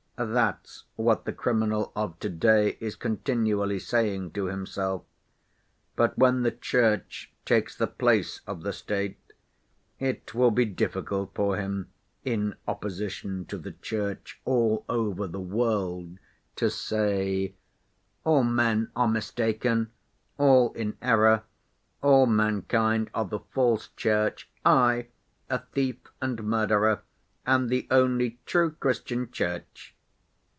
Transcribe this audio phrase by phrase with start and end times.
[0.23, 5.01] That's what the criminal of to‐day is continually saying to himself,
[5.95, 9.17] but when the Church takes the place of the State
[9.97, 11.89] it will be difficult for him,
[12.23, 16.19] in opposition to the Church all over the world,
[16.57, 17.55] to say:
[18.23, 19.89] 'All men are mistaken,
[20.37, 21.45] all in error,
[22.03, 24.51] all mankind are the false Church.
[24.63, 25.07] I,
[25.49, 27.01] a thief and murderer,
[27.47, 29.95] am the only true Christian Church.